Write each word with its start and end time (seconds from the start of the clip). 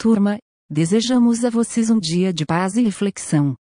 Turma, 0.00 0.38
desejamos 0.70 1.44
a 1.44 1.50
vocês 1.50 1.90
um 1.90 1.98
dia 1.98 2.32
de 2.32 2.46
paz 2.46 2.76
e 2.76 2.84
reflexão. 2.84 3.56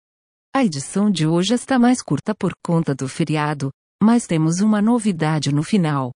A 0.53 0.65
edição 0.65 1.09
de 1.09 1.25
hoje 1.25 1.53
está 1.53 1.79
mais 1.79 2.01
curta 2.01 2.35
por 2.35 2.51
conta 2.61 2.93
do 2.93 3.07
feriado, 3.07 3.71
mas 4.03 4.27
temos 4.27 4.59
uma 4.59 4.81
novidade 4.81 5.55
no 5.55 5.63
final. 5.63 6.11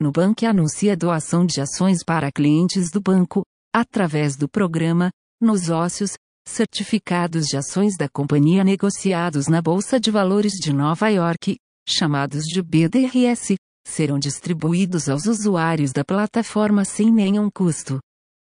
Nubank 0.00 0.44
anuncia 0.44 0.96
doação 0.96 1.46
de 1.46 1.60
ações 1.60 2.02
para 2.04 2.32
clientes 2.32 2.90
do 2.90 3.00
banco, 3.00 3.44
através 3.72 4.34
do 4.34 4.48
programa, 4.48 5.12
nos 5.40 5.70
ócios, 5.70 6.14
certificados 6.44 7.46
de 7.46 7.56
ações 7.56 7.96
da 7.96 8.08
companhia 8.08 8.64
negociados 8.64 9.46
na 9.46 9.62
Bolsa 9.62 10.00
de 10.00 10.10
Valores 10.10 10.54
de 10.54 10.72
Nova 10.72 11.08
York, 11.08 11.56
chamados 11.88 12.46
de 12.46 12.60
BDRS, 12.60 13.54
serão 13.86 14.18
distribuídos 14.18 15.08
aos 15.08 15.26
usuários 15.26 15.92
da 15.92 16.04
plataforma 16.04 16.84
sem 16.84 17.12
nenhum 17.12 17.48
custo. 17.48 18.00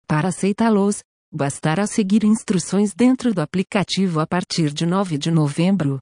Para 0.07 0.27
aceitá-los, 0.29 1.01
bastará 1.33 1.87
seguir 1.87 2.23
instruções 2.23 2.93
dentro 2.93 3.33
do 3.33 3.41
aplicativo 3.41 4.19
a 4.19 4.27
partir 4.27 4.71
de 4.71 4.85
9 4.85 5.17
de 5.17 5.31
novembro. 5.31 5.99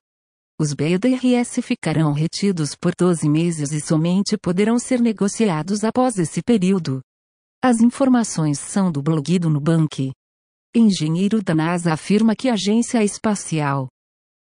Os 0.59 0.73
BDRS 0.73 1.61
ficarão 1.61 2.13
retidos 2.13 2.75
por 2.75 2.93
12 2.95 3.27
meses 3.27 3.71
e 3.71 3.81
somente 3.81 4.37
poderão 4.37 4.77
ser 4.77 4.99
negociados 4.99 5.83
após 5.83 6.17
esse 6.19 6.41
período. 6.43 7.01
As 7.63 7.79
informações 7.79 8.59
são 8.59 8.91
do 8.91 9.01
blog 9.01 9.39
do 9.39 9.49
Nubank. 9.49 10.11
Engenheiro 10.75 11.41
da 11.41 11.55
NASA 11.55 11.93
afirma 11.93 12.35
que 12.35 12.49
a 12.49 12.53
agência 12.53 13.03
espacial 13.03 13.87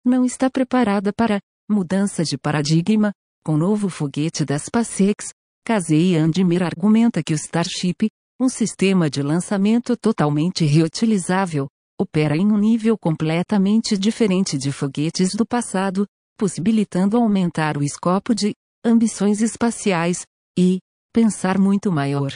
não 0.05 0.25
está 0.25 0.51
preparada 0.51 1.13
para 1.13 1.41
mudança 1.71 2.25
de 2.25 2.37
paradigma, 2.37 3.13
com 3.45 3.55
o 3.55 3.59
novo 3.59 3.89
foguete 3.89 4.45
da 4.45 4.59
SpaceX. 4.59 5.29
Casey 5.65 6.17
Andimir 6.17 6.63
argumenta 6.63 7.23
que 7.23 7.33
o 7.33 7.37
Starship, 7.37 8.09
um 8.43 8.49
sistema 8.49 9.09
de 9.09 9.23
lançamento 9.23 9.97
totalmente 9.97 10.65
reutilizável, 10.65 11.69
opera 11.97 12.37
em 12.37 12.51
um 12.51 12.59
nível 12.59 12.99
completamente 12.99 13.97
diferente 13.97 14.59
de 14.59 14.73
foguetes 14.73 15.33
do 15.33 15.47
passado, 15.47 16.05
possibilitando 16.37 17.17
aumentar 17.17 17.79
o 17.79 17.85
escopo 17.85 18.35
de 18.35 18.53
ambições 18.85 19.41
espaciais 19.41 20.27
e 20.59 20.81
pensar 21.15 21.57
muito 21.57 21.93
maior. 21.93 22.33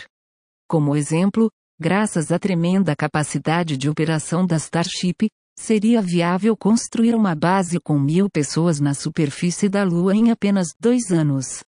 Como 0.68 0.94
exemplo, 0.94 1.50
graças 1.76 2.30
à 2.30 2.38
tremenda 2.38 2.94
capacidade 2.94 3.76
de 3.76 3.90
operação 3.90 4.46
da 4.46 4.54
Starship, 4.58 5.26
seria 5.58 6.00
viável 6.00 6.56
construir 6.56 7.16
uma 7.16 7.34
base 7.34 7.80
com 7.80 7.98
mil 7.98 8.30
pessoas 8.30 8.78
na 8.78 8.94
superfície 8.94 9.68
da 9.68 9.82
Lua 9.82 10.14
em 10.14 10.30
apenas 10.30 10.68
dois 10.78 11.10
anos. 11.10 11.64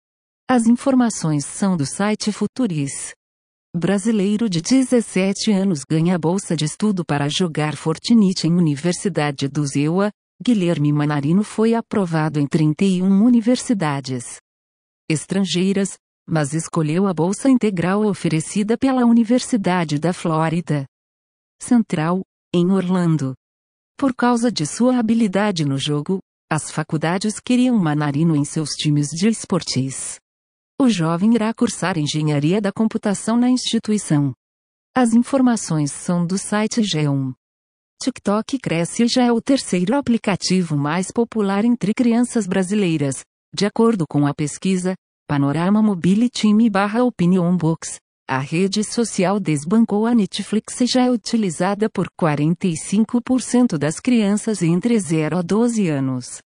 As 0.49 0.67
informações 0.67 1.45
são 1.45 1.77
do 1.77 1.85
site 1.85 2.33
Futuris. 2.33 3.13
Brasileiro 3.75 4.51
de 4.51 4.61
17 4.61 5.51
anos 5.51 5.83
ganha 5.83 6.19
bolsa 6.19 6.55
de 6.55 6.67
estudo 6.67 7.07
para 7.07 7.27
jogar 7.27 7.75
Fortnite 7.75 8.47
em 8.47 8.53
Universidade 8.53 9.49
do 9.49 9.67
Zewa. 9.67 10.11
Guilherme 10.45 10.93
Manarino 10.93 11.43
foi 11.43 11.73
aprovado 11.73 12.39
em 12.39 12.47
31 12.47 13.25
universidades 13.25 14.37
estrangeiras, 15.11 15.97
mas 16.29 16.53
escolheu 16.53 17.07
a 17.07 17.15
bolsa 17.15 17.49
integral 17.49 18.05
oferecida 18.05 18.77
pela 18.77 19.07
Universidade 19.07 19.99
da 19.99 20.13
Flórida 20.13 20.85
Central, 21.59 22.21
em 22.55 22.71
Orlando. 22.71 23.33
Por 23.97 24.15
causa 24.15 24.53
de 24.53 24.67
sua 24.67 24.99
habilidade 24.99 25.65
no 25.65 25.79
jogo, 25.79 26.19
as 26.51 26.71
faculdades 26.71 27.41
queriam 27.41 27.79
Manarino 27.79 28.37
em 28.37 28.45
seus 28.45 28.69
times 28.73 29.09
de 29.09 29.29
esportes. 29.29 30.22
O 30.83 30.89
jovem 30.89 31.33
irá 31.33 31.55
cursar 31.55 31.97
engenharia 31.97 32.61
da 32.61 32.73
computação 32.73 33.37
na 33.37 33.49
instituição. 33.49 34.35
As 34.93 35.13
informações 35.13 35.93
são 35.93 36.27
do 36.27 36.37
site 36.37 36.81
G1. 36.81 37.33
TikTok 38.03 38.59
cresce 38.59 39.05
e 39.05 39.07
já 39.07 39.23
é 39.23 39.31
o 39.31 39.41
terceiro 39.41 39.95
aplicativo 39.95 40.77
mais 40.77 41.13
popular 41.13 41.65
entre 41.65 41.95
crianças 41.95 42.49
brasileiras, 42.49 43.23
de 43.55 43.65
acordo 43.65 44.05
com 44.09 44.27
a 44.27 44.35
pesquisa 44.35 44.97
Panorama 45.29 45.81
Mobile 45.81 46.29
Time 46.29 46.69
barra 46.69 47.05
Opinion 47.05 47.57
Box. 47.57 48.01
A 48.29 48.39
rede 48.41 48.83
social 48.83 49.39
desbancou 49.39 50.05
a 50.05 50.13
Netflix 50.13 50.81
e 50.81 50.87
já 50.87 51.03
é 51.03 51.11
utilizada 51.13 51.89
por 51.89 52.09
45% 52.21 53.79
das 53.79 54.01
crianças 54.01 54.63
entre 54.63 54.99
0 54.99 55.39
a 55.39 55.43
12 55.43 55.89
anos. 55.89 56.41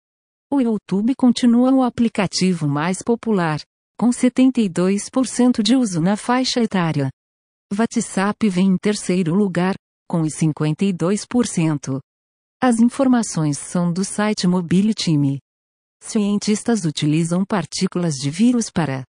O 0.50 0.58
YouTube 0.58 1.14
continua 1.14 1.70
o 1.70 1.82
aplicativo 1.82 2.66
mais 2.66 3.02
popular, 3.02 3.60
com 3.98 4.10
72% 4.10 5.62
de 5.62 5.76
uso 5.76 6.00
na 6.00 6.16
faixa 6.16 6.60
etária. 6.60 7.10
WhatsApp 7.76 8.48
vem 8.48 8.68
em 8.68 8.76
terceiro 8.76 9.34
lugar, 9.34 9.74
com 10.08 10.22
52%. 10.22 12.00
As 12.60 12.78
informações 12.78 13.58
são 13.58 13.92
do 13.92 14.04
site 14.04 14.46
Mobile 14.46 14.94
Time. 14.94 15.38
Cientistas 16.02 16.84
utilizam 16.84 17.44
partículas 17.44 18.14
de 18.14 18.30
vírus 18.30 18.70
para 18.70 19.04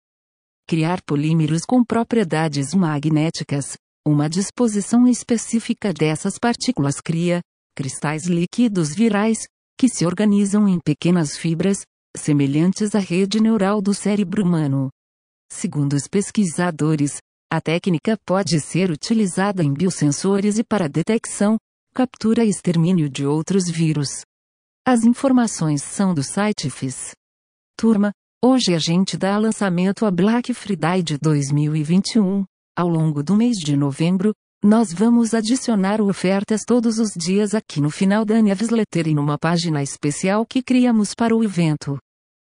criar 0.68 1.02
polímeros 1.02 1.66
com 1.66 1.84
propriedades 1.84 2.74
magnéticas. 2.74 3.76
Uma 4.08 4.30
disposição 4.30 5.08
específica 5.08 5.94
dessas 5.94 6.38
partículas 6.40 7.02
cria 7.02 7.42
cristais 7.76 8.26
líquidos 8.26 8.94
virais, 8.94 9.40
que 9.78 9.90
se 9.90 10.06
organizam 10.06 10.68
em 10.68 10.80
pequenas 10.80 11.36
fibras, 11.36 11.82
semelhantes 12.16 12.96
à 12.96 13.00
rede 13.00 13.40
neural 13.40 13.82
do 13.82 13.94
cérebro 13.94 14.44
humano. 14.44 14.90
Segundo 15.52 15.94
os 15.94 16.08
pesquisadores, 16.08 17.18
a 17.52 17.62
técnica 17.62 18.18
pode 18.26 18.60
ser 18.60 18.90
utilizada 18.90 19.64
em 19.64 19.74
biosensores 19.74 20.58
e 20.58 20.64
para 20.64 20.90
detecção, 20.90 21.58
captura 21.94 22.44
e 22.44 22.50
extermínio 22.50 23.10
de 23.10 23.26
outros 23.26 23.70
vírus. 23.70 24.24
As 24.86 25.04
informações 25.04 25.84
são 25.84 26.14
do 26.14 26.24
site 26.24 26.70
FIS. 26.70 27.12
Turma, 27.78 28.12
hoje 28.44 28.74
a 28.74 28.80
gente 28.80 29.18
dá 29.18 29.38
lançamento 29.38 30.06
a 30.06 30.12
Black 30.12 30.54
Friday 30.54 31.04
de 31.04 31.18
2021. 31.18 32.44
Ao 32.76 32.88
longo 32.88 33.22
do 33.22 33.36
mês 33.36 33.58
de 33.58 33.78
novembro, 33.78 34.34
nós 34.64 34.94
vamos 34.94 35.34
adicionar 35.34 36.00
ofertas 36.00 36.62
todos 36.66 36.98
os 36.98 37.12
dias 37.12 37.54
aqui 37.54 37.82
no 37.82 37.90
final 37.90 38.24
da 38.24 38.42
newsletter 38.42 39.10
e 39.10 39.14
numa 39.14 39.38
página 39.38 39.84
especial 39.84 40.46
que 40.46 40.64
criamos 40.64 41.14
para 41.14 41.36
o 41.36 41.44
evento. 41.44 41.98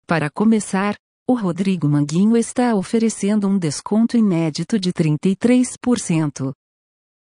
Para 0.07 0.29
começar, 0.29 0.95
o 1.29 1.33
Rodrigo 1.33 1.85
Manguinho 1.89 2.37
está 2.37 2.73
oferecendo 2.73 3.45
um 3.45 3.59
desconto 3.59 4.15
inédito 4.15 4.79
de 4.79 4.93
33%. 4.93 6.53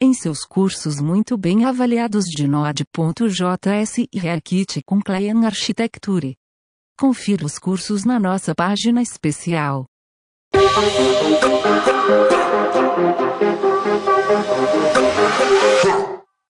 Em 0.01 0.15
seus 0.15 0.45
cursos 0.45 1.01
muito 1.01 1.37
bem 1.37 1.65
avaliados 1.65 2.27
de 2.27 2.47
Node.js 2.47 3.99
e 3.99 4.09
React 4.17 4.83
com 4.87 5.01
Clean 5.01 5.45
Architecture. 5.45 6.37
Confira 6.97 7.45
os 7.45 7.59
cursos 7.59 8.05
na 8.05 8.21
nossa 8.21 8.55
página 8.55 9.03
especial. 9.03 9.85
Thank 14.29 15.07
you. 15.11 15.16